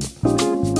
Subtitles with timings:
[0.00, 0.73] Thank you.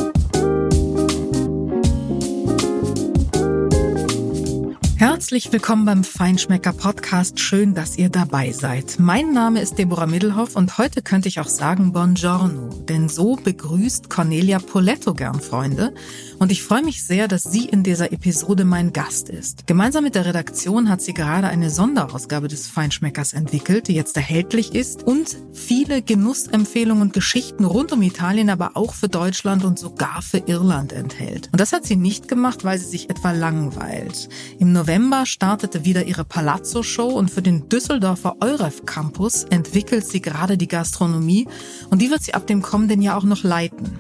[4.97, 7.41] Herzlich willkommen beim Feinschmecker Podcast.
[7.41, 9.01] Schön, dass ihr dabei seid.
[9.01, 14.09] Mein Name ist Deborah Middelhoff und heute könnte ich auch sagen Buongiorno, denn so begrüßt
[14.09, 15.95] Cornelia Poletto gern Freunde.
[16.39, 19.67] Und ich freue mich sehr, dass sie in dieser Episode mein Gast ist.
[19.67, 24.75] Gemeinsam mit der Redaktion hat sie gerade eine Sonderausgabe des Feinschmeckers entwickelt, die jetzt erhältlich
[24.77, 30.23] ist und viele Genussempfehlungen und Geschichten rund um Italien, aber auch für Deutschland und sogar
[30.23, 31.49] für Irland enthält.
[31.53, 34.29] Und das hat sie nicht gemacht, weil sie sich etwa langweilt.
[34.61, 40.59] Im November startete wieder ihre Palazzo-Show und für den Düsseldorfer Euref Campus entwickelt sie gerade
[40.59, 41.49] die Gastronomie
[41.89, 43.99] und die wird sie ab dem kommenden Jahr auch noch leiten.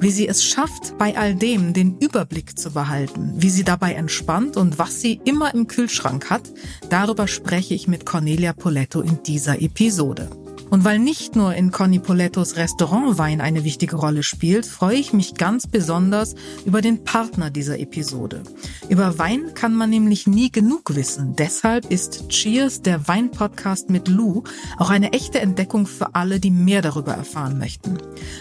[0.00, 4.56] Wie sie es schafft, bei all dem den Überblick zu behalten, wie sie dabei entspannt
[4.56, 6.50] und was sie immer im Kühlschrank hat,
[6.88, 10.30] darüber spreche ich mit Cornelia Poletto in dieser Episode.
[10.72, 15.12] Und weil nicht nur in Conny Polettos Restaurant Wein eine wichtige Rolle spielt, freue ich
[15.12, 18.42] mich ganz besonders über den Partner dieser Episode.
[18.88, 21.36] Über Wein kann man nämlich nie genug wissen.
[21.36, 24.44] Deshalb ist Cheers, der Weinpodcast mit Lou,
[24.78, 27.98] auch eine echte Entdeckung für alle, die mehr darüber erfahren möchten.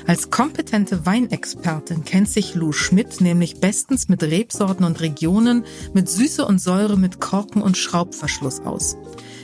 [0.07, 6.45] Als kompetente Weinexpertin kennt sich Lou Schmidt nämlich bestens mit Rebsorten und Regionen, mit Süße
[6.45, 8.95] und Säure, mit Korken und Schraubverschluss aus.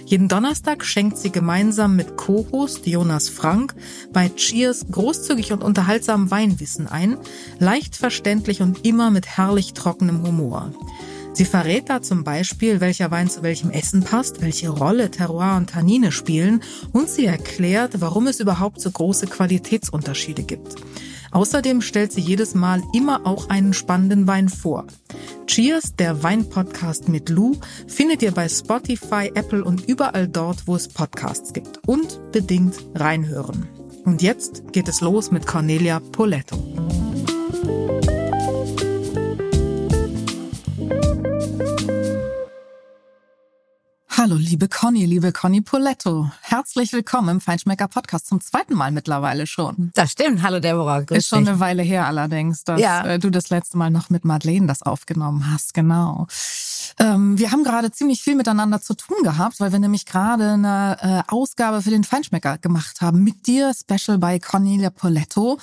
[0.08, 3.76] Jeden Donnerstag schenkt sie gemeinsam mit Co-Host Jonas Frank
[4.14, 7.18] bei Cheers großzügig und unterhaltsam Weinwissen ein,
[7.60, 10.72] leicht verständlich und immer mit herrlich trockenem Humor.
[11.34, 15.72] Sie verrät da zum Beispiel, welcher Wein zu welchem Essen passt, welche Rolle Terroir und
[15.72, 16.64] Tannine spielen
[16.94, 20.78] und sie erklärt, warum es überhaupt so große Qualitätsunterschiede gibt.
[21.32, 24.86] Außerdem stellt sie jedes Mal immer auch einen spannenden Wein vor.
[25.48, 27.56] Cheers, der Weinpodcast mit Lou,
[27.88, 31.80] findet ihr bei Spotify, Apple und überall dort, wo es Podcasts gibt.
[31.88, 33.68] Und bedingt reinhören.
[34.06, 36.58] Und jetzt geht es los mit Cornelia Poletto.
[44.30, 46.30] Hallo, liebe Conny, liebe Conny Poletto.
[46.42, 49.92] Herzlich willkommen im Feinschmecker Podcast zum zweiten Mal mittlerweile schon.
[49.94, 50.42] Das stimmt.
[50.44, 51.00] Hallo, Deborah.
[51.00, 51.48] Grüß Ist schon dich.
[51.48, 53.06] eine Weile her allerdings, dass ja.
[53.06, 55.74] Äh, du das letzte Mal noch mit Madeleine das aufgenommen hast.
[55.74, 56.28] Genau.
[57.00, 60.98] Ähm, wir haben gerade ziemlich viel miteinander zu tun gehabt, weil wir nämlich gerade eine
[61.02, 65.58] äh, Ausgabe für den Feinschmecker gemacht haben mit dir, Special bei Cornelia Poletto.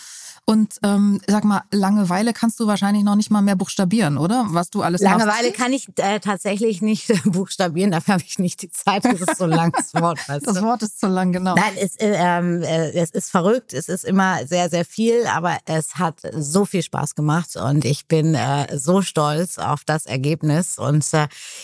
[0.47, 4.45] Und ähm, sag mal, Langeweile kannst du wahrscheinlich noch nicht mal mehr buchstabieren, oder?
[4.49, 8.71] Was du alles Langeweile kann ich äh, tatsächlich nicht buchstabieren, dafür habe ich nicht die
[8.71, 9.07] Zeit.
[9.07, 10.19] Das ist so lang, das Wort.
[10.29, 11.55] Weißt das Wort ist zu lang, genau.
[11.55, 15.57] Nein, es, äh, ähm, äh, es ist verrückt, es ist immer sehr, sehr viel, aber
[15.65, 20.79] es hat so viel Spaß gemacht und ich bin äh, so stolz auf das Ergebnis.
[20.79, 21.14] Und äh,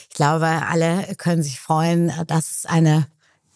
[0.09, 3.07] ich glaube, alle können sich freuen, dass es eine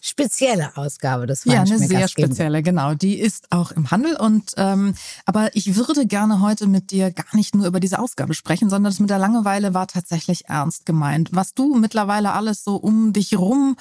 [0.05, 2.93] spezielle Ausgabe des Ja, eine sehr spezielle, genau.
[2.93, 4.15] Die ist auch im Handel.
[4.15, 4.93] Und ähm,
[5.25, 8.91] aber ich würde gerne heute mit dir gar nicht nur über diese Ausgabe sprechen, sondern
[8.91, 11.29] das mit der Langeweile war tatsächlich ernst gemeint.
[11.31, 13.77] Was du mittlerweile alles so um dich rum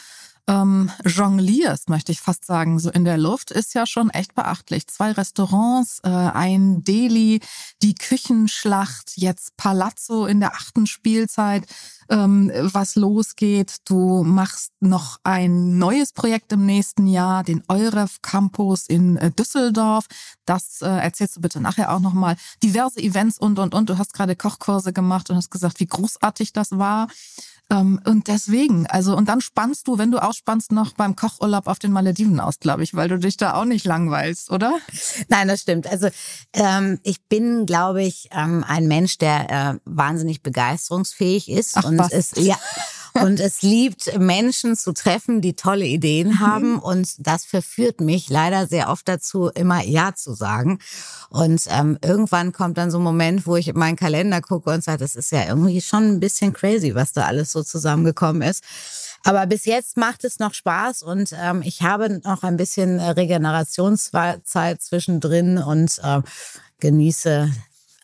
[0.47, 4.87] ähm, jonglierst, möchte ich fast sagen, so in der Luft, ist ja schon echt beachtlich.
[4.87, 7.41] Zwei Restaurants, äh, ein Deli,
[7.83, 11.65] die Küchenschlacht, jetzt Palazzo in der achten Spielzeit,
[12.11, 13.77] ähm, was losgeht.
[13.87, 20.07] Du machst noch ein neues Projekt im nächsten Jahr, den Euref Campus in äh, Düsseldorf.
[20.45, 22.37] Das äh, erzählst du bitte nachher auch nochmal.
[22.63, 23.89] Diverse Events und, und, und.
[23.89, 27.09] Du hast gerade Kochkurse gemacht und hast gesagt, wie großartig das war.
[27.71, 31.79] Ähm, und deswegen, also, und dann spannst du, wenn du ausspannst, noch beim Kochurlaub auf
[31.79, 34.79] den Malediven aus, glaube ich, weil du dich da auch nicht langweilst, oder?
[35.29, 35.87] Nein, das stimmt.
[35.87, 36.09] Also
[36.53, 41.77] ähm, ich bin, glaube ich, ähm, ein Mensch, der äh, wahnsinnig begeisterungsfähig ist.
[41.77, 42.13] Ach, und was?
[42.13, 42.57] es ja
[43.23, 46.41] und es liebt Menschen zu treffen, die tolle Ideen mhm.
[46.41, 46.79] haben.
[46.79, 50.81] Und das verführt mich leider sehr oft dazu, immer Ja zu sagen.
[51.31, 54.83] Und ähm, irgendwann kommt dann so ein Moment, wo ich in meinen Kalender gucke und
[54.83, 58.65] sage, das ist ja irgendwie schon ein bisschen crazy, was da alles so zusammengekommen ist.
[59.23, 64.83] Aber bis jetzt macht es noch Spaß und ähm, ich habe noch ein bisschen Regenerationszeit
[64.83, 66.21] zwischendrin und äh,
[66.81, 67.51] genieße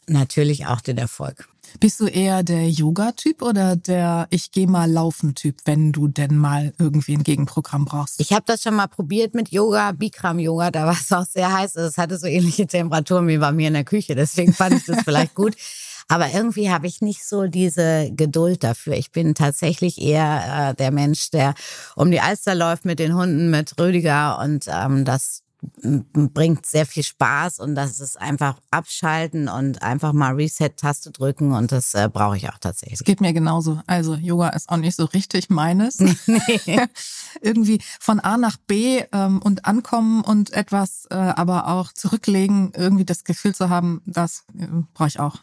[0.06, 1.48] natürlich auch den Erfolg.
[1.78, 6.72] Bist du eher der Yoga-Typ oder der Ich gehe mal laufen-Typ, wenn du denn mal
[6.78, 8.20] irgendwie ein Gegenprogramm brauchst?
[8.20, 11.76] Ich habe das schon mal probiert mit Yoga, Bikram-Yoga, da war es auch sehr heiß.
[11.76, 15.02] Es hatte so ähnliche Temperaturen wie bei mir in der Küche, deswegen fand ich das
[15.04, 15.54] vielleicht gut.
[16.08, 18.94] Aber irgendwie habe ich nicht so diese Geduld dafür.
[18.94, 21.54] Ich bin tatsächlich eher äh, der Mensch, der
[21.94, 25.44] um die Alster läuft mit den Hunden, mit Rüdiger und ähm, das
[25.82, 31.72] bringt sehr viel Spaß und das ist einfach abschalten und einfach mal Reset-Taste drücken und
[31.72, 33.00] das äh, brauche ich auch tatsächlich.
[33.00, 33.80] Es geht mir genauso.
[33.86, 35.98] Also Yoga ist auch nicht so richtig meines.
[36.00, 36.10] Nee.
[37.40, 43.04] Irgendwie von A nach B ähm, und ankommen und etwas äh, aber auch zurücklegen, irgendwie
[43.04, 45.36] das Gefühl zu haben, das äh, brauche ich auch.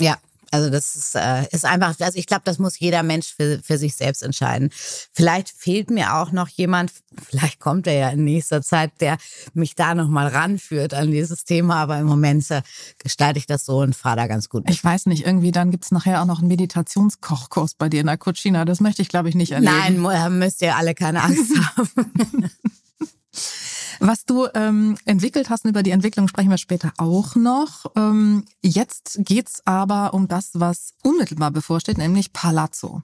[0.00, 0.16] Ja,
[0.50, 3.78] also das ist, äh, ist einfach, also ich glaube, das muss jeder Mensch für, für
[3.78, 4.70] sich selbst entscheiden.
[4.72, 6.92] Vielleicht fehlt mir auch noch jemand,
[7.28, 9.16] vielleicht kommt er ja in nächster Zeit, der
[9.54, 12.62] mich da nochmal ranführt an dieses Thema, aber im Moment äh,
[12.98, 14.64] gestalte ich das so und fahre da ganz gut.
[14.64, 14.74] Mit.
[14.74, 18.18] Ich weiß nicht, irgendwie dann gibt's nachher auch noch einen Meditationskochkurs bei dir in der
[18.18, 18.64] Cucina.
[18.64, 20.02] Das möchte ich, glaube ich, nicht erleben.
[20.02, 22.50] Nein, müsst ihr alle keine Angst haben.
[24.02, 27.84] Was du ähm, entwickelt hast, über die Entwicklung sprechen wir später auch noch.
[27.96, 33.02] Ähm, jetzt geht's aber um das, was unmittelbar bevorsteht, nämlich Palazzo.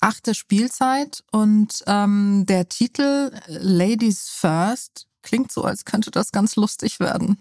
[0.00, 7.00] Achte Spielzeit und ähm, der Titel Ladies First klingt so, als könnte das ganz lustig
[7.00, 7.38] werden.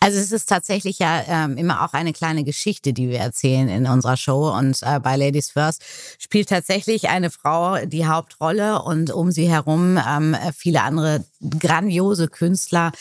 [0.00, 3.86] Also es ist tatsächlich ja ähm, immer auch eine kleine Geschichte, die wir erzählen in
[3.86, 4.50] unserer Show.
[4.56, 5.82] Und äh, bei Ladies First
[6.18, 11.24] spielt tatsächlich eine Frau die Hauptrolle und um sie herum ähm, viele andere
[11.58, 12.92] grandiose Künstler,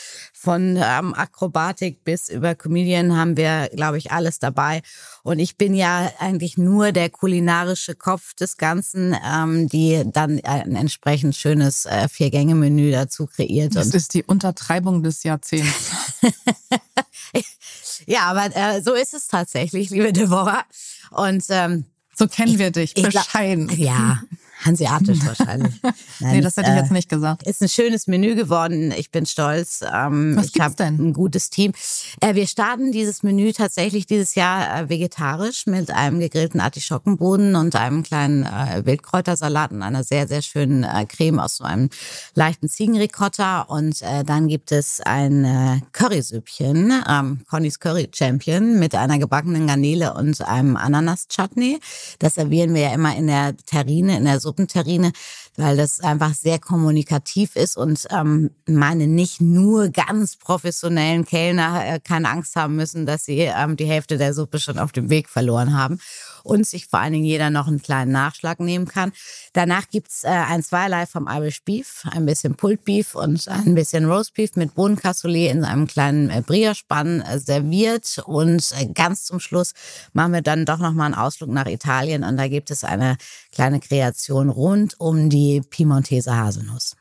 [0.44, 4.82] von ähm, Akrobatik bis über Comedian haben wir, glaube ich, alles dabei.
[5.24, 10.76] Und ich bin ja eigentlich nur der kulinarische Kopf des Ganzen, ähm, die dann ein
[10.76, 13.78] entsprechend schönes äh, Vier-Gänge-Menü dazu kreiert.
[13.78, 15.92] Das ist die Untertreibung des Jahrzehnts.
[18.06, 20.66] ja, aber äh, so ist es tatsächlich, liebe Deborah.
[21.12, 23.68] Und ähm, so kennen wir dich, bescheiden.
[23.68, 24.24] Glaub, ja,
[24.64, 25.74] Hanseatisch wahrscheinlich.
[26.20, 27.44] Nein, nee, das hätte ich jetzt äh, nicht gesagt.
[27.44, 28.94] Ist ein schönes Menü geworden.
[28.98, 29.82] Ich bin stolz.
[29.82, 31.74] Ähm, Was ich habe ein gutes Team.
[32.22, 37.76] Äh, wir starten dieses Menü tatsächlich dieses Jahr äh, vegetarisch mit einem gegrillten Artischockenboden und
[37.76, 41.90] einem kleinen Wildkräutersalat und einer sehr, sehr schönen Creme aus so einem
[42.36, 43.62] leichten Ziegenricotta.
[43.62, 50.42] Und dann gibt es ein Currysüppchen, ähm, Connys Curry Champion mit einer gebackenen Garnele und
[50.42, 51.80] einem Ananas-Chutney.
[52.20, 55.12] Das servieren wir ja immer in der Terrine, in der Suppe Suppenterrine,
[55.58, 62.00] weil das einfach sehr kommunikativ ist und ähm, meine nicht nur ganz professionellen Kellner äh,
[62.00, 65.30] keine Angst haben müssen, dass sie ähm, die Hälfte der Suppe schon auf dem Weg
[65.30, 66.00] verloren haben
[66.44, 69.12] und sich vor allen Dingen jeder noch einen kleinen Nachschlag nehmen kann.
[69.54, 74.06] Danach gibt's äh, ein Zweierlei vom Irish Beef, ein bisschen Pulled Beef und ein bisschen
[74.06, 78.22] Roast Beef mit Bohnencassoulet in einem kleinen äh, Brioche-Spann äh, serviert.
[78.26, 79.74] Und äh, ganz zum Schluss
[80.12, 83.18] machen wir dann doch nochmal einen Ausflug nach Italien und da gibt es eine
[83.52, 86.96] kleine Kreation rund um die Piemontese Haselnuss.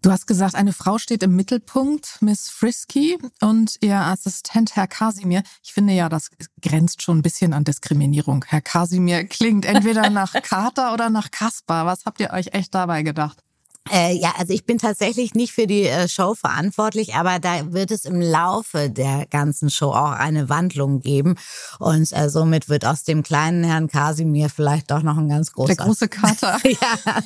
[0.00, 5.42] Du hast gesagt, eine Frau steht im Mittelpunkt, Miss Frisky und ihr Assistent Herr Kasimir.
[5.62, 6.30] Ich finde ja, das
[6.62, 8.44] grenzt schon ein bisschen an Diskriminierung.
[8.46, 11.84] Herr Kasimir klingt entweder nach Kater oder nach Kaspar.
[11.84, 13.42] Was habt ihr euch echt dabei gedacht?
[13.90, 17.90] Äh, ja, also ich bin tatsächlich nicht für die äh, Show verantwortlich, aber da wird
[17.90, 21.36] es im Laufe der ganzen Show auch eine Wandlung geben.
[21.78, 25.74] Und äh, somit wird aus dem kleinen Herrn Kasimir vielleicht doch noch ein ganz großer.
[25.74, 26.58] Der große Kater.
[26.64, 27.22] ja.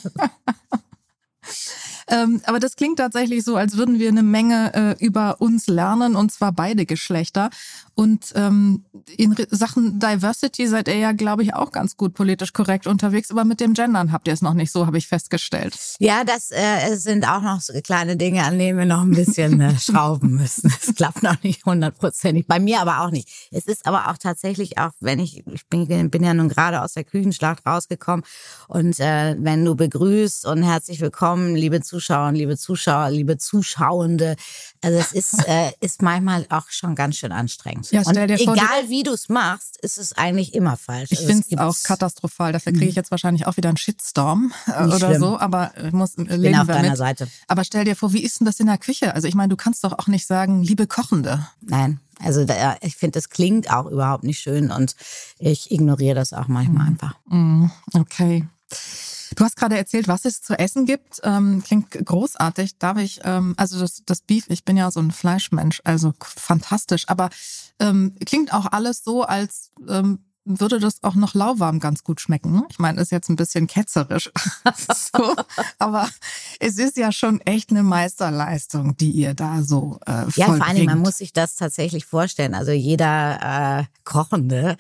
[2.09, 6.17] Ähm, aber das klingt tatsächlich so, als würden wir eine Menge äh, über uns lernen,
[6.17, 7.51] und zwar beide Geschlechter.
[7.95, 8.85] Und ähm,
[9.19, 13.45] in Sachen Diversity seid ihr ja, glaube ich, auch ganz gut politisch korrekt unterwegs, aber
[13.45, 15.79] mit dem Gendern habt ihr es noch nicht so, habe ich festgestellt.
[15.99, 19.61] Ja, das äh, sind auch noch so kleine Dinge, an denen wir noch ein bisschen
[19.61, 20.73] äh, schrauben müssen.
[20.81, 22.47] Es klappt noch nicht hundertprozentig.
[22.47, 23.29] Bei mir aber auch nicht.
[23.51, 26.95] Es ist aber auch tatsächlich auch, wenn ich, ich bin, bin ja nun gerade aus
[26.95, 28.25] der Küchenschlacht rausgekommen
[28.69, 34.37] und äh, wenn du begrüßt und herzlich willkommen, liebe Zuschauer, liebe Zuschauer, liebe Zuschauende,
[34.83, 37.91] also es ist, äh, ist manchmal auch schon ganz schön anstrengend.
[37.91, 41.13] Ja, stell dir vor, egal wie du es machst, ist es eigentlich immer falsch.
[41.13, 42.53] Ich also finde es auch katastrophal.
[42.53, 43.01] Dafür kriege ich mhm.
[43.01, 45.21] jetzt wahrscheinlich auch wieder einen Shitstorm äh, oder schlimm.
[45.21, 45.39] so.
[45.39, 46.99] Aber ich muss ich bin auf deiner mit.
[46.99, 47.29] Seite.
[47.49, 49.15] Aber stell dir vor, wie ist denn das in der Küche?
[49.15, 51.47] Also ich meine, du kannst doch auch nicht sagen, liebe Kochende.
[51.61, 52.01] Nein.
[52.21, 54.95] Also da, ich finde, das klingt auch überhaupt nicht schön und
[55.39, 56.91] ich ignoriere das auch manchmal mhm.
[56.93, 57.15] einfach.
[57.29, 57.71] Mhm.
[57.95, 58.47] Okay.
[59.37, 61.21] Du hast gerade erzählt, was es zu essen gibt.
[61.23, 62.79] Ähm, klingt großartig.
[62.79, 67.05] Darf ich, ähm, also das, das Beef, ich bin ja so ein Fleischmensch, also fantastisch.
[67.09, 67.31] Aber
[67.79, 72.63] ähm, klingt auch alles so, als ähm, würde das auch noch lauwarm ganz gut schmecken.
[72.71, 74.31] Ich meine, ist jetzt ein bisschen ketzerisch,
[74.89, 75.37] so,
[75.79, 76.09] aber
[76.59, 80.87] es ist ja schon echt eine Meisterleistung, die ihr da so äh, Ja, vor Dingen,
[80.87, 82.55] man muss sich das tatsächlich vorstellen.
[82.55, 84.77] Also jeder äh, Kochende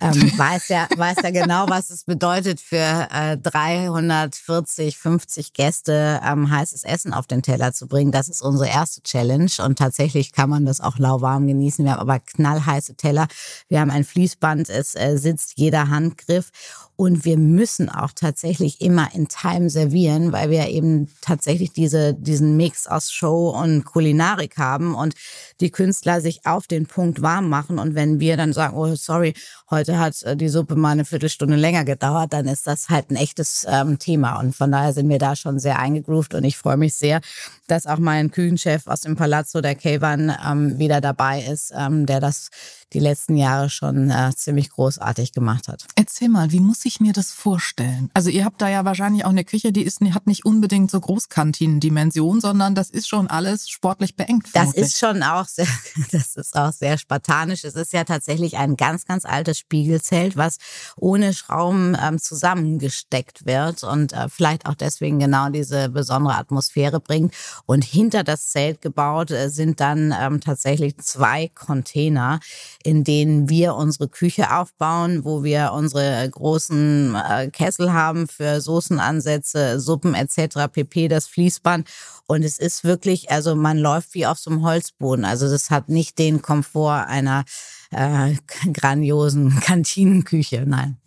[0.00, 6.50] ähm, weiß ja weiß ja genau, was es bedeutet für äh, 340, 50 Gäste ähm,
[6.50, 8.10] heißes Essen auf den Teller zu bringen.
[8.10, 11.84] Das ist unsere erste Challenge und tatsächlich kann man das auch lauwarm genießen.
[11.84, 13.28] Wir haben aber knallheiße Teller.
[13.68, 16.50] Wir haben ein Fließband, es äh, sitzt, jeder Handgriff.
[16.96, 22.56] Und wir müssen auch tatsächlich immer in Time servieren, weil wir eben tatsächlich diese, diesen
[22.56, 25.14] Mix aus Show und Kulinarik haben und
[25.60, 27.80] die Künstler sich auf den Punkt warm machen.
[27.80, 29.34] Und wenn wir dann sagen, oh, sorry,
[29.70, 33.16] heute hat äh, die Suppe mal eine Viertelstunde länger gedauert, dann ist das halt ein
[33.16, 34.38] echtes ähm, Thema.
[34.38, 37.20] Und von daher sind wir da schon sehr eingegroovt und ich freue mich sehr,
[37.66, 42.20] dass auch mein Küchenchef aus dem Palazzo, der Kevan, ähm, wieder dabei ist, ähm, der
[42.20, 42.50] das
[42.92, 45.84] die letzten Jahre schon äh, ziemlich großartig gemacht hat.
[45.96, 48.10] Erzähl mal, wie muss ich mir das vorstellen?
[48.14, 51.00] Also ihr habt da ja wahrscheinlich auch eine Küche, die ist, hat nicht unbedingt so
[51.00, 54.48] Großkantinendimension, sondern das ist schon alles sportlich beengt.
[54.48, 54.82] Vermutlich.
[54.82, 55.66] Das ist schon auch sehr,
[56.12, 57.64] das ist auch sehr spartanisch.
[57.64, 60.58] Es ist ja tatsächlich ein ganz, ganz altes Spiegelzelt, was
[60.96, 67.34] ohne Schrauben ähm, zusammengesteckt wird und äh, vielleicht auch deswegen genau diese besondere Atmosphäre bringt.
[67.66, 72.40] Und hinter das Zelt gebaut äh, sind dann ähm, tatsächlich zwei Container,
[72.82, 76.73] in denen wir unsere Küche aufbauen, wo wir unsere großen
[77.14, 80.68] äh, Kessel haben für Soßenansätze, Suppen etc.
[80.72, 81.88] pp, das Fließband.
[82.26, 85.24] Und es ist wirklich, also man läuft wie auf so einem Holzboden.
[85.24, 87.44] Also das hat nicht den Komfort einer
[87.90, 88.34] äh,
[88.72, 90.98] grandiosen Kantinenküche, nein.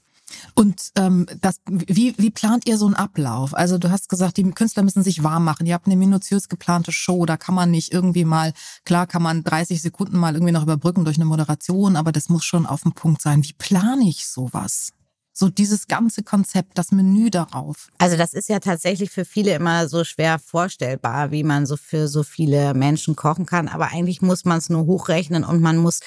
[0.54, 3.54] Und ähm, das, wie, wie plant ihr so einen Ablauf?
[3.54, 5.66] Also du hast gesagt, die Künstler müssen sich warm machen.
[5.66, 7.26] Ihr habt eine minutiös geplante Show.
[7.26, 11.06] Da kann man nicht irgendwie mal, klar kann man 30 Sekunden mal irgendwie noch überbrücken
[11.06, 13.44] durch eine Moderation, aber das muss schon auf dem Punkt sein.
[13.44, 14.92] Wie plane ich sowas?
[15.38, 17.90] So dieses ganze Konzept, das Menü darauf?
[18.00, 22.08] Also das ist ja tatsächlich für viele immer so schwer vorstellbar, wie man so für
[22.08, 23.68] so viele Menschen kochen kann.
[23.68, 26.00] Aber eigentlich muss man es nur hochrechnen und man muss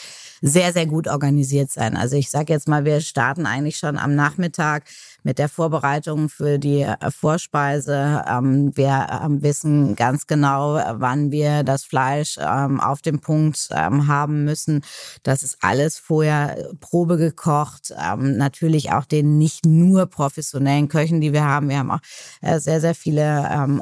[0.43, 1.97] sehr, sehr gut organisiert sein.
[1.97, 4.85] Also ich sage jetzt mal, wir starten eigentlich schon am Nachmittag
[5.23, 8.25] mit der Vorbereitung für die äh, Vorspeise.
[8.29, 14.45] Ähm, wir ähm, wissen ganz genau, wann wir das Fleisch ähm, auf dem Punkt haben
[14.45, 14.83] müssen.
[15.23, 17.93] Das ist alles vorher Probe gekocht.
[18.17, 21.69] Natürlich auch den nicht nur professionellen Köchen, die wir haben.
[21.69, 22.01] Wir haben auch
[22.41, 23.21] äh, sehr, sehr viele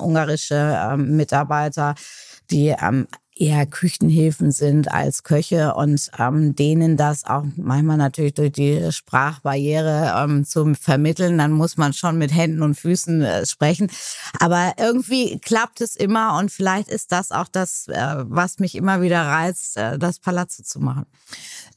[0.00, 1.94] ungarische Mitarbeiter,
[2.50, 2.74] die
[3.40, 10.14] eher Küchenhilfen sind als Köche und ähm, denen das auch manchmal natürlich durch die Sprachbarriere
[10.16, 13.90] ähm, zu vermitteln, dann muss man schon mit Händen und Füßen äh, sprechen.
[14.40, 19.00] Aber irgendwie klappt es immer und vielleicht ist das auch das, äh, was mich immer
[19.00, 21.06] wieder reizt, äh, das Palazzo zu machen.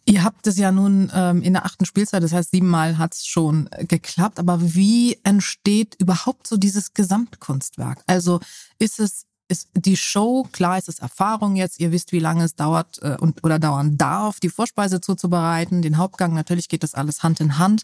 [0.05, 3.27] Ihr habt es ja nun ähm, in der achten Spielzeit, das heißt siebenmal hat es
[3.27, 4.39] schon geklappt.
[4.39, 8.03] Aber wie entsteht überhaupt so dieses Gesamtkunstwerk?
[8.07, 8.39] Also
[8.79, 12.55] ist es ist die Show, klar ist es Erfahrung jetzt, ihr wisst, wie lange es
[12.55, 17.21] dauert äh, und, oder dauern darf, die Vorspeise zuzubereiten, den Hauptgang, natürlich geht das alles
[17.21, 17.83] Hand in Hand.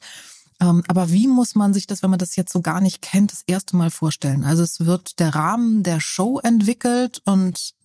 [0.60, 3.32] Ähm, aber wie muss man sich das, wenn man das jetzt so gar nicht kennt,
[3.32, 4.44] das erste Mal vorstellen?
[4.44, 7.76] Also es wird der Rahmen der Show entwickelt und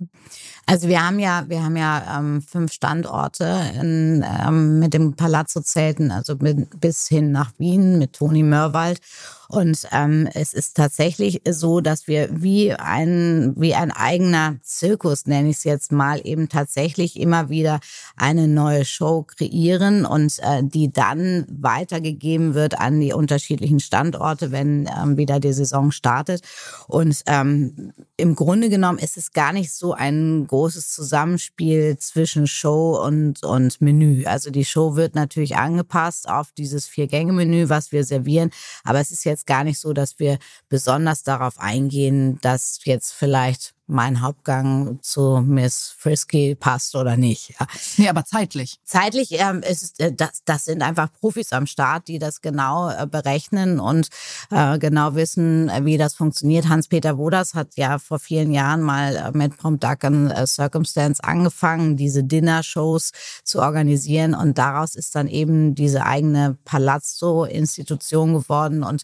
[0.64, 3.44] also wir haben ja, wir haben ja ähm, fünf Standorte
[3.78, 9.00] in, ähm, mit dem Palazzo-Zelten, also mit, bis hin nach Wien mit Toni Mörwald.
[9.48, 15.50] Und ähm, es ist tatsächlich so, dass wir wie ein, wie ein eigener Zirkus, nenne
[15.50, 17.80] ich es jetzt mal, eben tatsächlich immer wieder
[18.16, 24.88] eine neue Show kreieren und äh, die dann weitergegeben wird an die unterschiedlichen Standorte, wenn
[25.00, 26.42] ähm, wieder die Saison startet.
[26.88, 33.02] Und ähm, im Grunde genommen ist es gar nicht so ein großes Zusammenspiel zwischen Show
[33.04, 34.24] und, und Menü.
[34.24, 38.50] Also die Show wird natürlich angepasst auf dieses Vier-Gänge-Menü, was wir servieren.
[38.84, 40.38] Aber es ist jetzt gar nicht so, dass wir
[40.68, 47.54] besonders darauf eingehen, dass jetzt vielleicht mein Hauptgang zu Miss Frisky passt oder nicht.
[47.60, 47.66] Ja.
[47.98, 48.78] Nee, aber zeitlich.
[48.84, 53.06] Zeitlich ähm, ist äh, das, das sind einfach Profis am Start, die das genau äh,
[53.06, 54.08] berechnen und
[54.50, 56.68] äh, genau wissen, äh, wie das funktioniert.
[56.68, 61.96] Hans-Peter Woders hat ja vor vielen Jahren mal äh, mit Prompt Duck and Circumstance angefangen,
[61.96, 63.12] diese Dinner-Shows
[63.44, 69.02] zu organisieren und daraus ist dann eben diese eigene Palazzo-Institution geworden und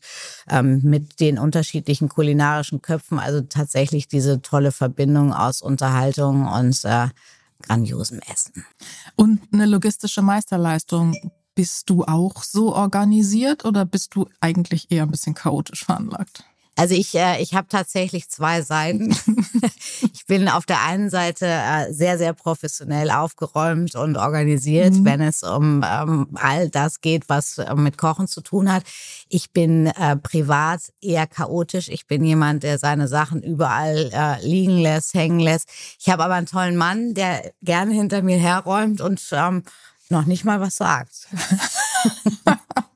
[0.49, 7.09] ähm, mit den unterschiedlichen kulinarischen Köpfen, also tatsächlich diese tolle Verbindung aus Unterhaltung und äh,
[7.63, 8.65] grandiosem Essen.
[9.17, 11.15] Und eine logistische Meisterleistung.
[11.55, 16.45] Bist du auch so organisiert oder bist du eigentlich eher ein bisschen chaotisch veranlagt?
[16.79, 19.11] Also ich, äh, ich habe tatsächlich zwei Seiten.
[20.15, 25.05] ich bin auf der einen Seite äh, sehr, sehr professionell aufgeräumt und organisiert, mhm.
[25.05, 28.85] wenn es um ähm, all das geht, was äh, mit Kochen zu tun hat.
[29.29, 31.89] Ich bin äh, privat eher chaotisch.
[31.89, 35.69] Ich bin jemand, der seine Sachen überall äh, liegen lässt, hängen lässt.
[35.99, 39.65] Ich habe aber einen tollen Mann, der gerne hinter mir herräumt und ähm,
[40.11, 41.27] noch nicht mal was sagt.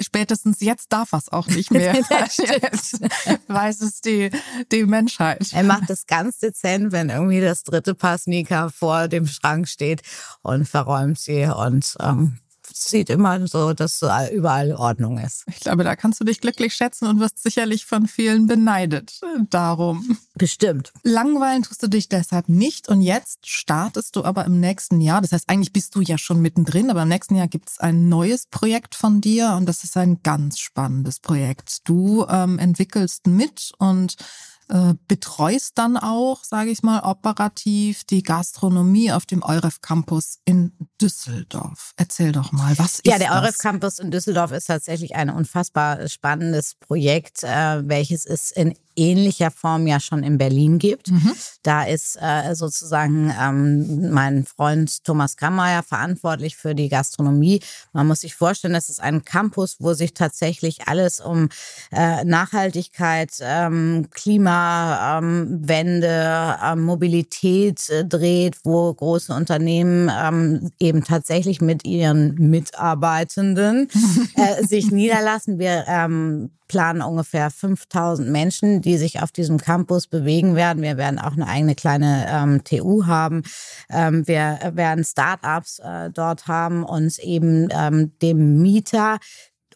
[0.00, 1.94] spätestens jetzt darf es auch nicht mehr.
[2.62, 3.00] jetzt
[3.48, 4.30] weiß es die,
[4.72, 5.52] die Menschheit.
[5.52, 10.02] Er macht es ganz dezent, wenn irgendwie das dritte Paar Sneaker vor dem Schrank steht
[10.42, 12.38] und verräumt sie und ähm,
[12.88, 15.44] sieht immer so, dass überall Ordnung ist.
[15.48, 19.20] Ich glaube, da kannst du dich glücklich schätzen und wirst sicherlich von vielen beneidet.
[19.50, 20.18] Darum.
[20.34, 20.92] Bestimmt.
[21.02, 25.20] Langweilen tust du dich deshalb nicht und jetzt startest du aber im nächsten Jahr.
[25.20, 28.08] Das heißt, eigentlich bist du ja schon mittendrin, aber im nächsten Jahr gibt es ein
[28.08, 31.88] neues Projekt von dir und das ist ein ganz spannendes Projekt.
[31.88, 34.16] Du ähm, entwickelst mit und
[34.70, 40.72] äh, betreust dann auch, sage ich mal, operativ die Gastronomie auf dem Euref Campus in
[41.00, 41.92] Düsseldorf.
[41.96, 43.42] Erzähl doch mal, was ist Ja, der das?
[43.42, 49.50] Euref Campus in Düsseldorf ist tatsächlich ein unfassbar spannendes Projekt, äh, welches es in ähnlicher
[49.50, 51.10] Form ja schon in Berlin gibt.
[51.10, 51.32] Mhm.
[51.62, 57.60] Da ist äh, sozusagen ähm, mein Freund Thomas Grammeier verantwortlich für die Gastronomie.
[57.92, 61.48] Man muss sich vorstellen, das ist ein Campus, wo sich tatsächlich alles um
[61.92, 64.08] äh, Nachhaltigkeit, ähm,
[64.60, 73.88] Klimawende, Mobilität dreht, wo große Unternehmen ähm, eben tatsächlich mit ihren Mitarbeitenden
[74.36, 75.58] äh, sich niederlassen.
[75.58, 80.82] Wir ähm, planen ungefähr 5000 Menschen, die sich auf diesem Campus bewegen werden.
[80.82, 83.42] Wir werden auch eine eigene kleine ähm, TU haben.
[83.88, 89.18] Ähm, wir werden Startups äh, dort haben und eben ähm, dem Mieter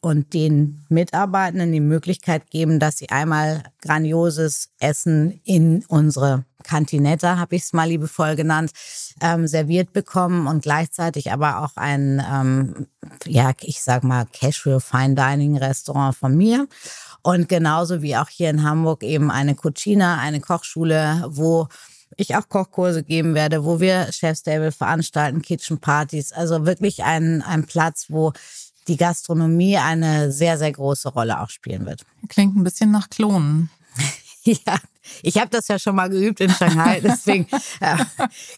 [0.05, 7.57] und den Mitarbeitenden die Möglichkeit geben, dass sie einmal grandioses Essen in unsere Cantinetta, habe
[7.57, 8.73] ich es mal liebevoll genannt,
[9.23, 12.87] ähm, serviert bekommen und gleichzeitig aber auch ein, ähm,
[13.25, 16.69] ja, ich sag mal, Casual Fine Dining Restaurant von mir.
[17.23, 21.67] Und genauso wie auch hier in Hamburg eben eine Cucina, eine Kochschule, wo
[22.17, 26.33] ich auch Kochkurse geben werde, wo wir Chefstable veranstalten, Kitchen Partys.
[26.33, 28.33] Also wirklich ein, ein Platz, wo
[28.89, 32.05] die Gastronomie eine sehr, sehr große Rolle auch spielen wird.
[32.29, 33.71] Klingt ein bisschen nach Klonen.
[34.45, 34.79] ja,
[35.23, 37.47] ich habe das ja schon mal geübt in Shanghai, deswegen
[37.81, 37.97] äh,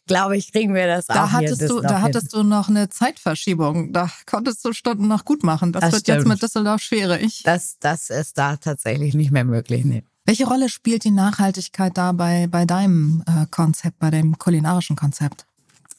[0.06, 2.88] glaube ich, kriegen wir das da auch hattest hier du, Da hattest du noch eine
[2.88, 3.92] Zeitverschiebung.
[3.92, 5.72] Da konntest du Stunden noch gut machen.
[5.72, 6.18] Das, das wird stimmt.
[6.18, 7.42] jetzt mit Düsseldorf schwierig.
[7.44, 9.84] Das, das ist da tatsächlich nicht mehr möglich.
[9.84, 10.04] Nee.
[10.24, 15.46] Welche Rolle spielt die Nachhaltigkeit da bei, bei deinem äh, Konzept, bei dem kulinarischen Konzept?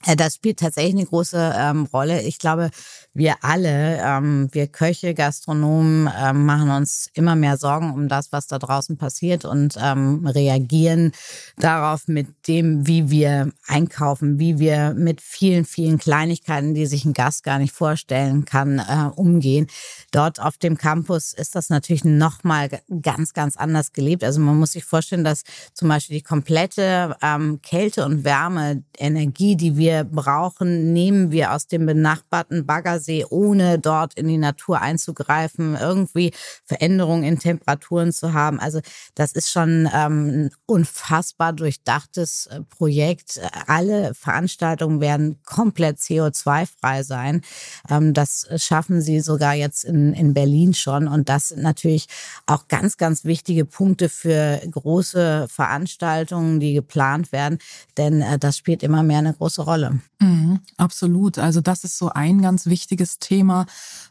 [0.05, 2.21] Das spielt tatsächlich eine große ähm, Rolle.
[2.21, 2.69] Ich glaube,
[3.15, 8.45] wir alle, ähm, wir Köche, Gastronomen, ähm, machen uns immer mehr Sorgen um das, was
[8.45, 11.13] da draußen passiert und ähm, reagieren
[11.57, 17.13] darauf mit dem, wie wir einkaufen, wie wir mit vielen, vielen Kleinigkeiten, die sich ein
[17.13, 19.65] Gast gar nicht vorstellen kann, äh, umgehen.
[20.11, 22.69] Dort auf dem Campus ist das natürlich nochmal
[23.01, 24.23] ganz, ganz anders gelebt.
[24.23, 25.41] Also man muss sich vorstellen, dass
[25.73, 31.67] zum Beispiel die komplette ähm, Kälte und Wärme, Energie, die wir brauchen, nehmen wir aus
[31.67, 36.33] dem benachbarten Baggersee, ohne dort in die Natur einzugreifen, irgendwie
[36.65, 38.59] Veränderungen in Temperaturen zu haben.
[38.59, 38.79] Also
[39.15, 43.39] das ist schon ähm, ein unfassbar durchdachtes äh, Projekt.
[43.67, 47.41] Alle Veranstaltungen werden komplett CO2-frei sein.
[47.89, 51.07] Ähm, das schaffen sie sogar jetzt in, in Berlin schon.
[51.07, 52.07] Und das sind natürlich
[52.45, 57.59] auch ganz, ganz wichtige Punkte für große Veranstaltungen, die geplant werden.
[57.97, 59.76] Denn äh, das spielt immer mehr eine große Rolle.
[60.19, 61.37] Mhm, absolut.
[61.37, 63.65] Also das ist so ein ganz wichtiges Thema,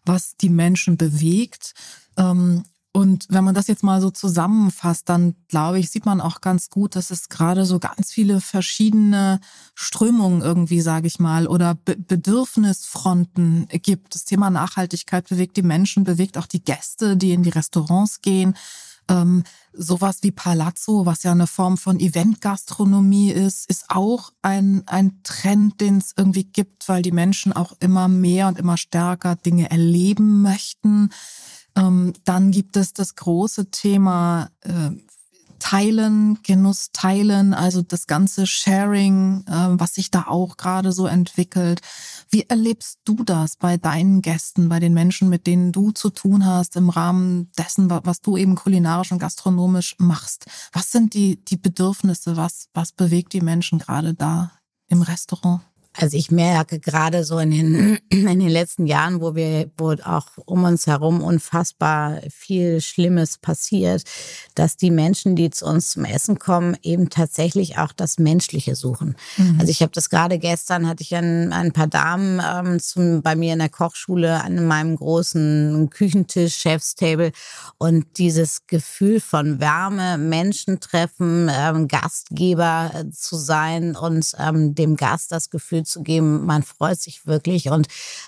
[0.04, 1.74] was die Menschen bewegt.
[2.16, 2.64] Ähm,
[2.96, 6.70] und wenn man das jetzt mal so zusammenfasst, dann glaube ich, sieht man auch ganz
[6.70, 9.38] gut, dass es gerade so ganz viele verschiedene
[9.74, 14.14] Strömungen irgendwie, sage ich mal, oder Be Bedürfnisfronten gibt.
[14.14, 18.56] Das Thema Nachhaltigkeit bewegt die Menschen, bewegt auch die Gäste, die in die Restaurants gehen.
[19.08, 25.20] Ähm, sowas wie Palazzo, was ja eine Form von Eventgastronomie ist, ist auch ein, ein
[25.22, 29.70] Trend, den es irgendwie gibt, weil die Menschen auch immer mehr und immer stärker Dinge
[29.70, 31.10] erleben möchten.
[31.76, 34.90] Ähm, dann gibt es das große Thema äh,
[35.58, 41.80] Teilen, Genuss teilen, also das ganze Sharing, äh, was sich da auch gerade so entwickelt.
[42.30, 46.44] Wie erlebst du das bei deinen Gästen, bei den Menschen, mit denen du zu tun
[46.44, 50.46] hast, im Rahmen dessen, was du eben kulinarisch und gastronomisch machst?
[50.72, 52.36] Was sind die, die Bedürfnisse?
[52.36, 54.52] Was, was bewegt die Menschen gerade da
[54.88, 55.62] im Restaurant?
[55.98, 60.26] Also ich merke gerade so in den, in den letzten Jahren, wo wir, wo auch
[60.44, 64.02] um uns herum unfassbar viel Schlimmes passiert,
[64.54, 69.16] dass die Menschen, die zu uns zum Essen kommen, eben tatsächlich auch das Menschliche suchen.
[69.36, 69.56] Mhm.
[69.58, 73.36] Also ich habe das gerade gestern, hatte ich ein, ein paar Damen ähm, zum, bei
[73.36, 77.32] mir in der Kochschule an meinem großen Küchentisch, Chefstable
[77.78, 85.32] und dieses Gefühl von Wärme, Menschen treffen, ähm, Gastgeber zu sein und ähm, dem Gast
[85.32, 86.44] das Gefühl mitzugeben.
[86.44, 87.86] Man freut sich wirklich und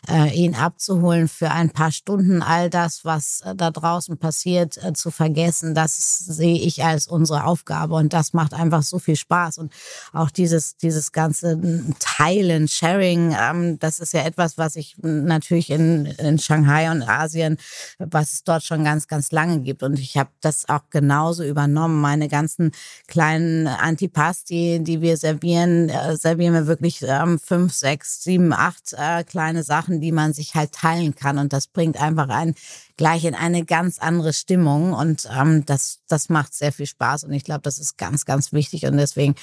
[0.09, 4.93] äh, ihn abzuholen für ein paar Stunden, all das, was äh, da draußen passiert, äh,
[4.93, 9.59] zu vergessen, das sehe ich als unsere Aufgabe und das macht einfach so viel Spaß.
[9.59, 9.73] Und
[10.13, 11.59] auch dieses, dieses ganze
[11.99, 17.57] Teilen, Sharing, ähm, das ist ja etwas, was ich natürlich in, in Shanghai und Asien,
[17.99, 19.83] was es dort schon ganz, ganz lange gibt.
[19.83, 22.01] Und ich habe das auch genauso übernommen.
[22.01, 22.71] Meine ganzen
[23.09, 29.25] kleinen Antipasti, die wir servieren, äh, servieren wir wirklich ähm, fünf, sechs, sieben, acht äh,
[29.25, 31.39] kleine Sachen, die man sich halt teilen kann.
[31.39, 32.55] Und das bringt einfach einen
[32.99, 34.93] gleich in eine ganz andere Stimmung.
[34.93, 37.25] Und ähm, das, das macht sehr viel Spaß.
[37.25, 38.85] Und ich glaube, das ist ganz, ganz wichtig.
[38.85, 39.35] Und deswegen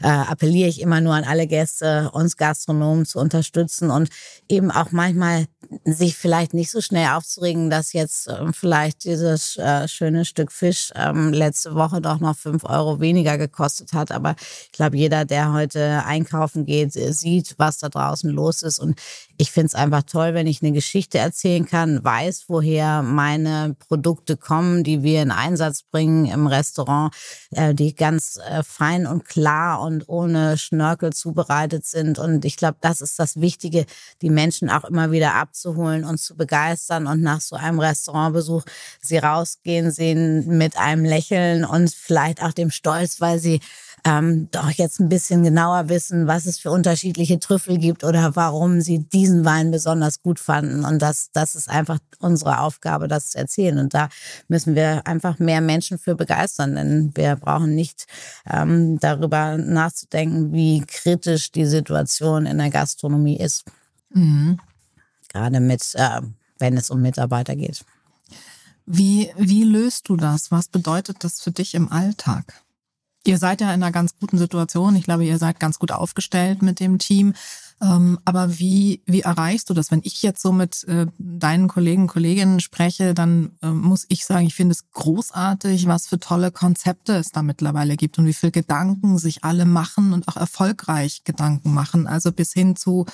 [0.00, 4.08] äh, appelliere ich immer nur an alle Gäste, uns Gastronomen zu unterstützen und
[4.48, 5.46] eben auch manchmal
[5.84, 10.92] sich vielleicht nicht so schnell aufzuregen, dass jetzt äh, vielleicht dieses äh, schöne Stück Fisch
[10.94, 14.12] ähm, letzte Woche doch noch fünf Euro weniger gekostet hat.
[14.12, 18.78] Aber ich glaube, jeder, der heute einkaufen geht, sieht, was da draußen los ist.
[18.78, 19.00] Und
[19.36, 24.36] ich finde es einfach toll, wenn ich eine Geschichte erzählen kann, weiß, woher meine Produkte
[24.36, 27.14] kommen, die wir in Einsatz bringen im Restaurant,
[27.50, 32.18] äh, die ganz äh, fein und klar und ohne Schnörkel zubereitet sind.
[32.18, 33.86] Und ich glaube, das ist das Wichtige,
[34.22, 38.64] die Menschen auch immer wieder abzuholen und zu begeistern und nach so einem Restaurantbesuch
[39.00, 43.60] sie rausgehen sehen mit einem Lächeln und vielleicht auch dem Stolz, weil sie
[44.04, 48.80] ähm, doch jetzt ein bisschen genauer wissen, was es für unterschiedliche Trüffel gibt oder warum
[48.80, 50.84] sie diesen Wein besonders gut fanden.
[50.84, 53.78] Und das, das ist einfach unsere Aufgabe, das zu erzählen.
[53.78, 54.08] Und da
[54.48, 58.06] müssen wir einfach mehr Menschen für begeistern, denn wir brauchen nicht
[58.48, 63.64] ähm, darüber nachzudenken, wie kritisch die Situation in der Gastronomie ist.
[64.10, 64.58] Mhm.
[65.28, 66.20] Gerade mit, äh,
[66.58, 67.84] wenn es um Mitarbeiter geht.
[68.86, 70.50] Wie, wie löst du das?
[70.50, 72.62] Was bedeutet das für dich im Alltag?
[73.26, 74.96] Ihr seid ja in einer ganz guten Situation.
[74.96, 77.34] Ich glaube, ihr seid ganz gut aufgestellt mit dem Team.
[77.82, 79.90] Ähm, aber wie, wie erreichst du das?
[79.90, 84.46] Wenn ich jetzt so mit äh, deinen Kollegen, Kolleginnen spreche, dann äh, muss ich sagen,
[84.46, 88.50] ich finde es großartig, was für tolle Konzepte es da mittlerweile gibt und wie viel
[88.50, 92.06] Gedanken sich alle machen und auch erfolgreich Gedanken machen.
[92.06, 93.06] Also bis hin zu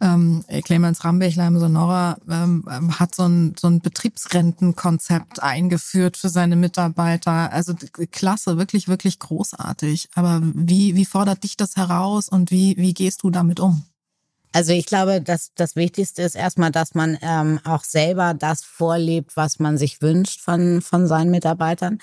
[0.00, 6.56] ähm, Clemens Rambechleim Sonora ähm, ähm, hat so ein, so ein Betriebsrentenkonzept eingeführt für seine
[6.56, 7.52] Mitarbeiter.
[7.52, 7.74] Also
[8.10, 10.08] klasse, wirklich, wirklich großartig.
[10.14, 13.84] Aber wie, wie fordert dich das heraus und wie, wie gehst du damit um?
[14.52, 19.36] Also ich glaube, dass das Wichtigste ist erstmal, dass man ähm, auch selber das vorlebt,
[19.36, 21.98] was man sich wünscht von, von seinen Mitarbeitern.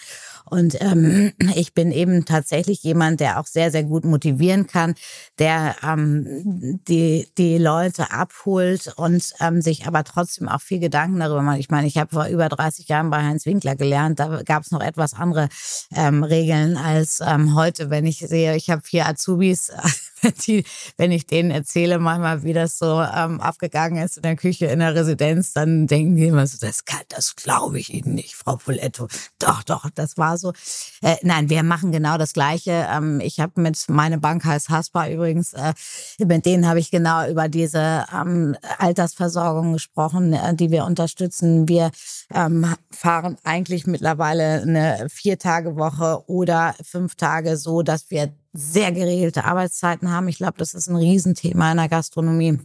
[0.45, 4.95] Und ähm, ich bin eben tatsächlich jemand, der auch sehr, sehr gut motivieren kann,
[5.39, 11.41] der ähm, die, die Leute abholt und ähm, sich aber trotzdem auch viel Gedanken darüber
[11.41, 11.59] macht.
[11.59, 14.71] Ich meine, ich habe vor über 30 Jahren bei Heinz Winkler gelernt, da gab es
[14.71, 15.49] noch etwas andere
[15.93, 19.71] ähm, Regeln als ähm, heute, wenn ich sehe, ich habe vier Azubis
[20.47, 20.63] die,
[20.97, 24.79] wenn ich denen erzähle, manchmal, wie das so ähm, abgegangen ist in der Küche in
[24.79, 28.57] der Residenz, dann denken die immer so, das kann, das glaube ich Ihnen nicht, Frau
[28.57, 29.07] Poletto.
[29.39, 30.53] Doch, doch, das war so.
[31.01, 32.87] Äh, nein, wir machen genau das Gleiche.
[32.91, 35.73] Ähm, ich habe mit meine Bank heißt Haspa übrigens, äh,
[36.19, 41.67] mit denen habe ich genau über diese ähm, Altersversorgung gesprochen, äh, die wir unterstützen.
[41.67, 41.91] Wir
[42.33, 50.11] ähm, fahren eigentlich mittlerweile eine Vier-Tage-Woche oder fünf Tage so, dass wir sehr geregelte Arbeitszeiten
[50.11, 50.27] haben.
[50.27, 52.59] Ich glaube, das ist ein Riesenthema in der Gastronomie.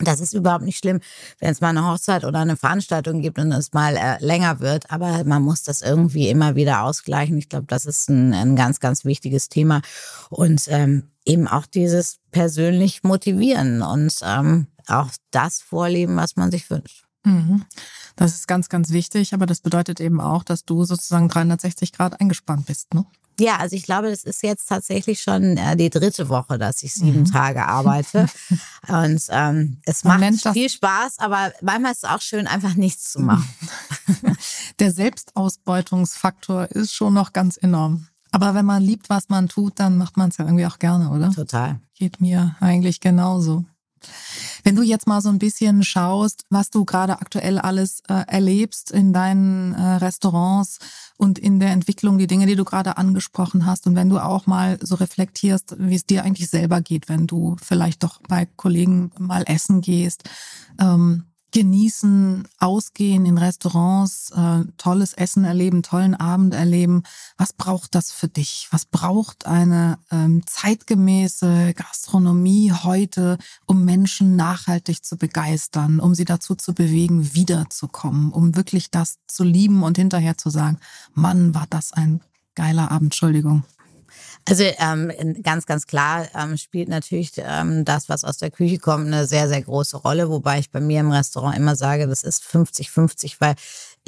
[0.00, 1.00] Das ist überhaupt nicht schlimm,
[1.38, 4.90] wenn es mal eine Hochzeit oder eine Veranstaltung gibt und es mal äh, länger wird.
[4.90, 7.38] Aber man muss das irgendwie immer wieder ausgleichen.
[7.38, 9.80] Ich glaube, das ist ein, ein ganz, ganz wichtiges Thema.
[10.28, 16.68] Und ähm, eben auch dieses persönlich motivieren und ähm, auch das vorleben, was man sich
[16.68, 17.04] wünscht.
[17.24, 17.64] Mhm.
[18.18, 19.32] Das ist ganz, ganz wichtig.
[19.32, 23.06] Aber das bedeutet eben auch, dass du sozusagen 360 Grad eingespannt bist, ne?
[23.40, 26.92] Ja, also ich glaube, das ist jetzt tatsächlich schon äh, die dritte Woche, dass ich
[26.92, 27.30] sieben mhm.
[27.30, 28.26] Tage arbeite.
[28.88, 33.20] Und ähm, es macht viel Spaß, aber manchmal ist es auch schön, einfach nichts zu
[33.20, 33.48] machen.
[34.80, 38.08] Der Selbstausbeutungsfaktor ist schon noch ganz enorm.
[38.32, 41.10] Aber wenn man liebt, was man tut, dann macht man es ja irgendwie auch gerne,
[41.10, 41.30] oder?
[41.30, 41.80] Total.
[41.94, 43.64] Geht mir eigentlich genauso.
[44.68, 48.90] Wenn du jetzt mal so ein bisschen schaust, was du gerade aktuell alles äh, erlebst
[48.90, 50.78] in deinen äh, Restaurants
[51.16, 54.46] und in der Entwicklung, die Dinge, die du gerade angesprochen hast, und wenn du auch
[54.46, 59.10] mal so reflektierst, wie es dir eigentlich selber geht, wenn du vielleicht doch bei Kollegen
[59.18, 60.24] mal essen gehst,
[60.78, 67.02] ähm, genießen, ausgehen in Restaurants, äh, tolles Essen erleben, tollen Abend erleben.
[67.36, 68.68] Was braucht das für dich?
[68.70, 76.54] Was braucht eine ähm, zeitgemäße Gastronomie heute, um Menschen nachhaltig zu begeistern, um sie dazu
[76.54, 80.78] zu bewegen, wiederzukommen, um wirklich das zu lieben und hinterher zu sagen,
[81.14, 82.20] Mann, war das ein
[82.54, 83.64] geiler Abend, Entschuldigung.
[84.48, 89.06] Also ähm, ganz, ganz klar ähm, spielt natürlich ähm, das, was aus der Küche kommt,
[89.06, 90.30] eine sehr, sehr große Rolle.
[90.30, 93.56] Wobei ich bei mir im Restaurant immer sage, das ist 50-50, weil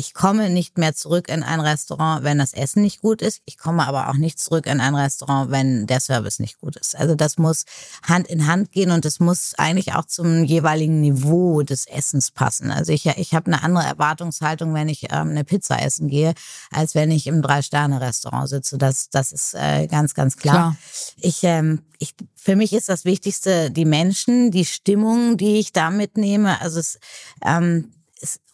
[0.00, 3.42] ich komme nicht mehr zurück in ein Restaurant, wenn das Essen nicht gut ist.
[3.44, 6.96] Ich komme aber auch nicht zurück in ein Restaurant, wenn der Service nicht gut ist.
[6.96, 7.64] Also das muss
[8.02, 12.70] Hand in Hand gehen und es muss eigentlich auch zum jeweiligen Niveau des Essens passen.
[12.70, 16.32] Also ich, ich habe eine andere Erwartungshaltung, wenn ich ähm, eine Pizza essen gehe,
[16.70, 18.78] als wenn ich im Drei-Sterne-Restaurant sitze.
[18.78, 20.54] Das, das ist äh, ganz, ganz klar.
[20.54, 20.76] klar.
[21.18, 25.90] Ich, ähm, ich, für mich ist das Wichtigste die Menschen, die Stimmung, die ich da
[25.90, 26.58] mitnehme.
[26.62, 26.98] Also es,
[27.44, 27.92] ähm,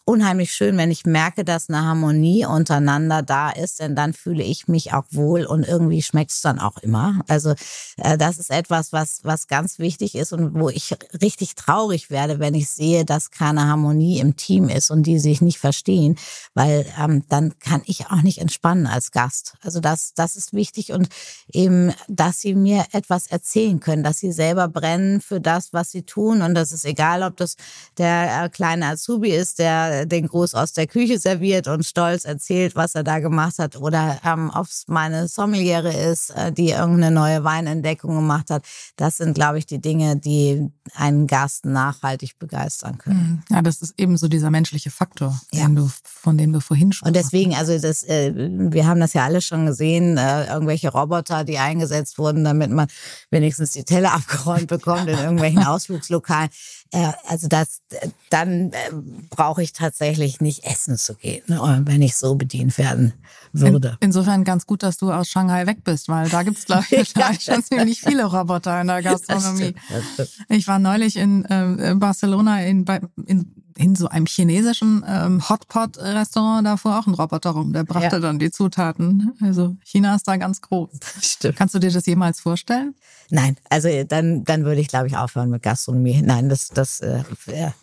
[0.07, 4.69] unheimlich schön, wenn ich merke, dass eine Harmonie untereinander da ist, denn dann fühle ich
[4.69, 7.19] mich auch wohl und irgendwie schmeckt es dann auch immer.
[7.27, 7.55] Also
[7.97, 12.39] äh, das ist etwas, was, was ganz wichtig ist und wo ich richtig traurig werde,
[12.39, 16.17] wenn ich sehe, dass keine Harmonie im Team ist und die sich nicht verstehen,
[16.53, 19.55] weil ähm, dann kann ich auch nicht entspannen als Gast.
[19.61, 21.09] Also das, das ist wichtig und
[21.51, 26.03] eben, dass sie mir etwas erzählen können, dass sie selber brennen für das, was sie
[26.03, 27.57] tun und das ist egal, ob das
[27.97, 32.75] der äh, kleine Azubi ist, der den Gruß aus der Küche serviert und stolz erzählt,
[32.75, 33.75] was er da gemacht hat.
[33.77, 38.63] Oder ähm, ob es meine Sommeliere ist, äh, die irgendeine neue Weinentdeckung gemacht hat.
[38.95, 43.43] Das sind, glaube ich, die Dinge, die einen Gast nachhaltig begeistern können.
[43.49, 43.55] Mhm.
[43.55, 45.67] Ja, das ist eben so dieser menschliche Faktor, ja.
[45.67, 47.07] du, von dem du vorhin schon.
[47.07, 51.43] Und deswegen, also das, äh, wir haben das ja alle schon gesehen, äh, irgendwelche Roboter,
[51.43, 52.87] die eingesetzt wurden, damit man
[53.31, 56.49] wenigstens die Teller abgeräumt bekommt in irgendwelchen Ausflugslokalen.
[56.91, 57.81] Äh, also das,
[58.29, 58.91] dann äh,
[59.29, 63.13] brauche ich tatsächlich nicht essen zu gehen, ne, wenn ich so bedient werden
[63.51, 63.97] würde.
[63.99, 66.85] In, insofern ganz gut, dass du aus Shanghai weg bist, weil da gibt es, glaube
[66.91, 69.73] ich, ja, schon ziemlich viele Roboter in der Gastronomie.
[69.73, 70.49] Das stimmt, das stimmt.
[70.49, 72.85] Ich war neulich in äh, Barcelona in,
[73.25, 78.15] in in so einem chinesischen ähm, Hotpot-Restaurant, da fuhr auch ein Roboter rum, der brachte
[78.15, 78.19] ja.
[78.19, 79.33] dann die Zutaten.
[79.41, 80.89] Also China ist da ganz groß.
[81.21, 81.55] Stimmt.
[81.55, 82.95] Kannst du dir das jemals vorstellen?
[83.29, 86.21] Nein, also dann, dann würde ich, glaube ich, aufhören mit Gastronomie.
[86.21, 87.23] Nein, das, das äh,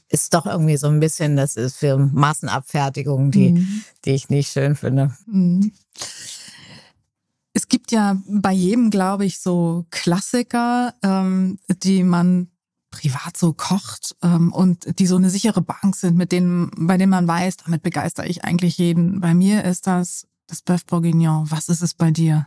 [0.09, 3.85] ist doch irgendwie so ein bisschen, das ist für Massenabfertigung, die, mhm.
[4.05, 5.15] die ich nicht schön finde.
[5.27, 5.73] Mhm.
[7.53, 12.49] Es gibt ja bei jedem, glaube ich, so Klassiker, ähm, die man
[12.95, 17.11] privat so kocht ähm, und die so eine sichere Bank sind, mit denen, bei denen
[17.11, 19.21] man weiß, damit begeistere ich eigentlich jeden.
[19.21, 21.51] Bei mir ist das das Bœuf Bourguignon.
[21.51, 22.47] Was ist es bei dir?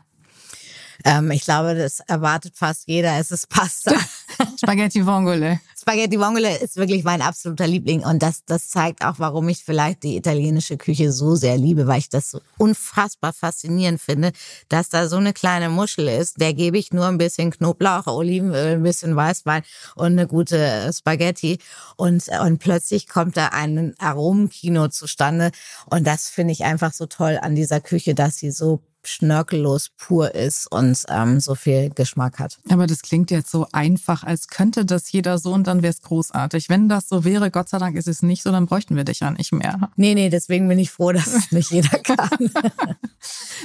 [1.05, 3.17] Ähm, ich glaube, das erwartet fast jeder.
[3.19, 3.95] Es ist Pasta.
[4.57, 5.59] Spaghetti Vongole.
[5.79, 10.03] Spaghetti Vongole ist wirklich mein absoluter Liebling und das, das zeigt auch, warum ich vielleicht
[10.03, 14.31] die italienische Küche so sehr liebe, weil ich das so unfassbar faszinierend finde,
[14.67, 16.41] dass da so eine kleine Muschel ist.
[16.41, 19.63] Der gebe ich nur ein bisschen Knoblauch, Olivenöl, ein bisschen Weißwein
[19.95, 21.59] und eine gute Spaghetti
[21.95, 25.51] und, und plötzlich kommt da ein Aromenkino zustande
[25.85, 30.35] und das finde ich einfach so toll an dieser Küche, dass sie so schnörkellos pur
[30.35, 32.59] ist und ähm, so viel Geschmack hat.
[32.69, 36.01] Aber das klingt jetzt so einfach, als könnte das jeder so und dann wäre es
[36.01, 36.69] großartig.
[36.69, 39.21] Wenn das so wäre, Gott sei Dank ist es nicht so, dann bräuchten wir dich
[39.21, 39.89] ja nicht mehr.
[39.95, 42.29] Nee, nee, deswegen bin ich froh, dass es nicht jeder kann.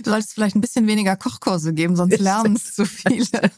[0.05, 3.51] du solltest vielleicht ein bisschen weniger Kochkurse geben, sonst lernen es zu viele.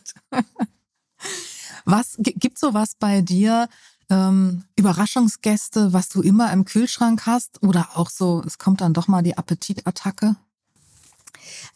[1.85, 3.69] was gibt so was bei dir?
[4.11, 9.09] Ähm, Überraschungsgäste, was du immer im Kühlschrank hast oder auch so, es kommt dann doch
[9.09, 10.37] mal die Appetitattacke?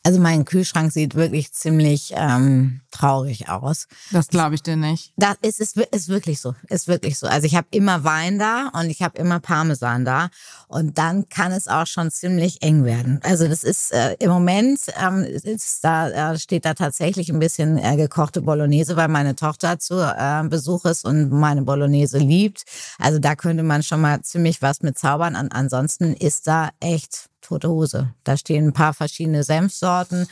[0.03, 3.87] Also mein Kühlschrank sieht wirklich ziemlich ähm, traurig aus.
[4.11, 5.13] Das glaube ich dir nicht.
[5.17, 6.55] Das ist, ist, ist wirklich so.
[6.69, 7.27] Ist wirklich so.
[7.27, 10.31] Also ich habe immer Wein da und ich habe immer Parmesan da.
[10.69, 13.21] Und dann kann es auch schon ziemlich eng werden.
[13.23, 17.79] Also das ist äh, im Moment ähm, ist da, äh, steht da tatsächlich ein bisschen
[17.79, 22.65] äh, gekochte Bolognese, weil meine Tochter zu äh, Besuch ist und meine Bolognese liebt.
[22.99, 25.37] Also da könnte man schon mal ziemlich was mit zaubern.
[25.37, 28.15] An, ansonsten ist da echt tote Hose.
[28.25, 30.27] Da stehen ein paar verschiedene Senfsorten.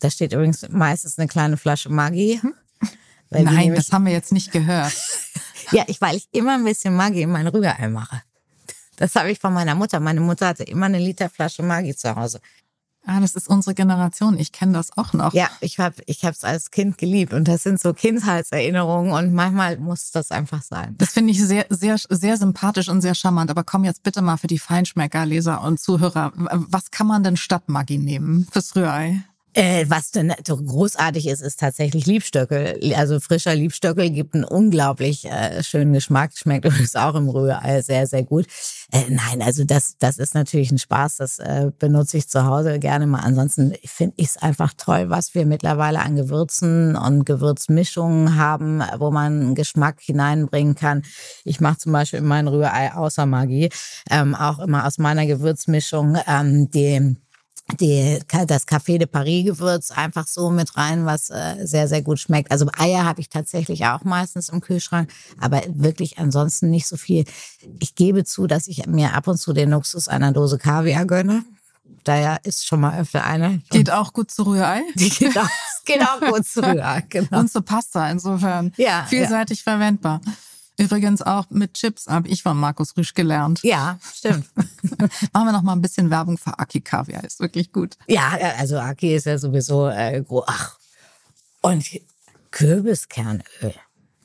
[0.00, 2.40] Da steht übrigens meistens eine kleine Flasche Maggi.
[3.30, 4.92] Nein, das haben wir jetzt nicht gehört.
[5.72, 8.22] ja, ich, weil ich immer ein bisschen Maggi in mein Rührei mache.
[8.96, 9.98] Das habe ich von meiner Mutter.
[9.98, 12.40] Meine Mutter hatte immer eine Liter Flasche Maggi zu Hause.
[13.06, 14.38] Ah, das ist unsere Generation.
[14.38, 15.34] Ich kenne das auch noch.
[15.34, 19.78] Ja, ich habe ich es als Kind geliebt und das sind so Kindheitserinnerungen und manchmal
[19.78, 20.94] muss das einfach sein.
[20.98, 24.38] Das finde ich sehr sehr sehr sympathisch und sehr charmant, aber komm jetzt bitte mal
[24.38, 29.22] für die Feinschmecker Leser und Zuhörer, was kann man denn statt Maggi nehmen fürs Rührei?
[29.56, 32.92] Äh, was denn großartig ist, ist tatsächlich Liebstöckel.
[32.96, 36.32] Also frischer Liebstöckel gibt einen unglaublich äh, schönen Geschmack.
[36.34, 38.46] Schmeckt übrigens auch im Rührei sehr, sehr gut.
[38.90, 41.18] Äh, nein, also das, das ist natürlich ein Spaß.
[41.18, 43.20] Das äh, benutze ich zu Hause gerne mal.
[43.20, 49.12] Ansonsten finde ich es einfach toll, was wir mittlerweile an Gewürzen und Gewürzmischungen haben, wo
[49.12, 51.02] man Geschmack hineinbringen kann.
[51.44, 53.70] Ich mache zum Beispiel in mein Rührei außer Magie
[54.10, 57.16] ähm, auch immer aus meiner Gewürzmischung ähm, die
[57.80, 62.20] die, das Café de Paris Gewürz einfach so mit rein, was äh, sehr, sehr gut
[62.20, 62.50] schmeckt.
[62.50, 67.24] Also Eier habe ich tatsächlich auch meistens im Kühlschrank, aber wirklich ansonsten nicht so viel.
[67.80, 71.44] Ich gebe zu, dass ich mir ab und zu den Luxus einer Dose Kaviar gönne.
[72.04, 73.62] Daher ist schon mal öfter eine.
[73.70, 74.82] Geht auch gut zu Rührei.
[74.94, 75.48] Die geht auch,
[75.86, 77.40] geht auch gut zu Rührei, genau.
[77.40, 80.20] Und zu Pasta, insofern Ja, vielseitig verwendbar.
[80.76, 83.60] Übrigens auch mit Chips habe ich von Markus Rüsch gelernt.
[83.62, 84.46] Ja, stimmt.
[85.32, 87.96] Machen wir noch mal ein bisschen Werbung für Aki Kaviar, ist wirklich gut.
[88.08, 90.44] Ja, also Aki ist ja sowieso äh, groß.
[90.46, 90.78] Ach,
[91.62, 91.84] und
[92.50, 93.74] Kürbiskernöl.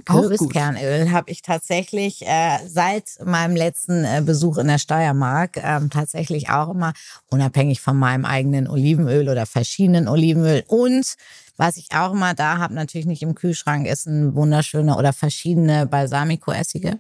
[0.06, 6.50] Kürbiskernöl habe ich tatsächlich äh, seit meinem letzten äh, Besuch in der Steiermark ähm, tatsächlich
[6.50, 6.94] auch immer
[7.30, 10.64] unabhängig von meinem eigenen Olivenöl oder verschiedenen Olivenöl.
[10.68, 11.16] Und
[11.60, 15.86] was ich auch immer da habe, natürlich nicht im Kühlschrank, ist ein wunderschöner oder verschiedene
[15.86, 16.98] Balsamico-Essige.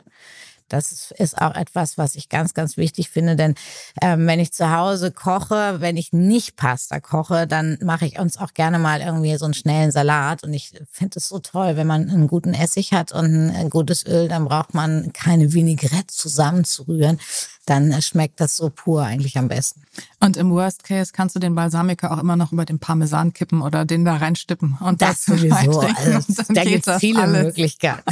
[0.67, 3.55] Das ist- auch etwas, was ich ganz, ganz wichtig finde, denn
[4.03, 8.37] ähm, wenn ich zu Hause koche, wenn ich nicht Pasta koche, dann mache ich uns
[8.37, 11.87] auch gerne mal irgendwie so einen schnellen Salat und ich finde es so toll, wenn
[11.87, 16.07] man einen guten Essig hat und ein, ein gutes Öl, dann braucht man keine Vinaigrette
[16.13, 17.19] zusammenzurühren,
[17.69, 19.83] dann schmeckt das so pur eigentlich am besten.
[20.19, 23.61] Und im Worst Case kannst du den Balsamico auch immer noch über den Parmesan kippen
[23.61, 27.43] oder den da reinstippen und Das dazu sowieso, also, da gibt es das viele alles.
[27.43, 28.03] Möglichkeiten.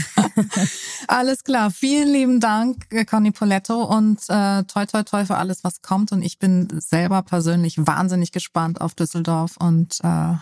[1.08, 1.72] Alles klar.
[1.72, 6.12] Vielen lieben Dank, äh, Conny Poletto und äh, toi toi toi für alles, was kommt.
[6.12, 10.34] Und ich bin selber persönlich wahnsinnig gespannt auf Düsseldorf und äh,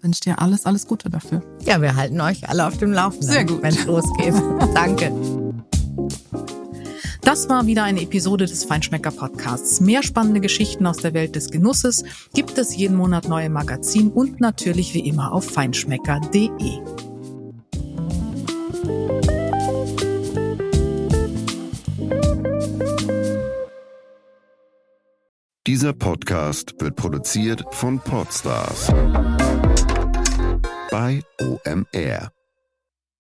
[0.00, 1.42] wünsche dir alles, alles Gute dafür.
[1.62, 3.62] Ja, wir halten euch alle auf dem Laufenden, Sehr gut.
[3.62, 4.34] wenn es losgeht.
[4.74, 5.12] Danke.
[7.26, 9.80] Das war wieder eine Episode des Feinschmecker Podcasts.
[9.80, 14.12] Mehr spannende Geschichten aus der Welt des Genusses gibt es jeden Monat neu im Magazin
[14.12, 16.78] und natürlich wie immer auf feinschmecker.de.
[25.66, 28.92] Dieser Podcast wird produziert von Podstars
[30.92, 32.35] bei OMR.